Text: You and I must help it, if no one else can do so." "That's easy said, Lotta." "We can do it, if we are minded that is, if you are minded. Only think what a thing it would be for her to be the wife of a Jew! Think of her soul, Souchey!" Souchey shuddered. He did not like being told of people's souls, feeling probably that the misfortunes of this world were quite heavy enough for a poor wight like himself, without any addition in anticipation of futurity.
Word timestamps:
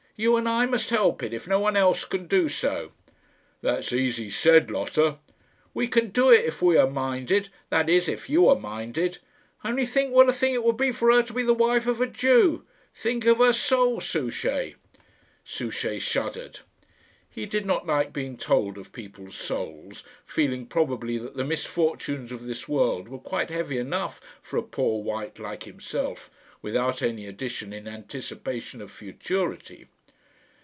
You 0.17 0.37
and 0.37 0.47
I 0.47 0.67
must 0.67 0.91
help 0.91 1.23
it, 1.23 1.33
if 1.33 1.47
no 1.47 1.59
one 1.59 1.75
else 1.75 2.05
can 2.05 2.27
do 2.27 2.47
so." 2.47 2.91
"That's 3.63 3.91
easy 3.91 4.29
said, 4.29 4.69
Lotta." 4.69 5.17
"We 5.73 5.87
can 5.87 6.09
do 6.09 6.29
it, 6.29 6.45
if 6.45 6.61
we 6.61 6.77
are 6.77 6.85
minded 6.85 7.49
that 7.71 7.89
is, 7.89 8.07
if 8.07 8.29
you 8.29 8.47
are 8.47 8.55
minded. 8.55 9.17
Only 9.63 9.83
think 9.83 10.13
what 10.13 10.29
a 10.29 10.33
thing 10.33 10.53
it 10.53 10.63
would 10.63 10.77
be 10.77 10.91
for 10.91 11.11
her 11.11 11.23
to 11.23 11.33
be 11.33 11.41
the 11.41 11.55
wife 11.55 11.87
of 11.87 11.99
a 12.01 12.05
Jew! 12.05 12.63
Think 12.93 13.25
of 13.25 13.39
her 13.39 13.51
soul, 13.51 13.99
Souchey!" 13.99 14.75
Souchey 15.43 15.97
shuddered. 15.97 16.59
He 17.27 17.47
did 17.47 17.65
not 17.65 17.87
like 17.87 18.13
being 18.13 18.37
told 18.37 18.77
of 18.77 18.91
people's 18.91 19.35
souls, 19.35 20.03
feeling 20.23 20.67
probably 20.67 21.17
that 21.17 21.35
the 21.35 21.43
misfortunes 21.43 22.31
of 22.31 22.43
this 22.45 22.67
world 22.67 23.09
were 23.09 23.17
quite 23.17 23.49
heavy 23.49 23.79
enough 23.79 24.21
for 24.43 24.57
a 24.57 24.61
poor 24.61 25.01
wight 25.03 25.39
like 25.39 25.63
himself, 25.63 26.29
without 26.61 27.01
any 27.01 27.25
addition 27.25 27.73
in 27.73 27.87
anticipation 27.87 28.81
of 28.83 28.91
futurity. 28.91 29.87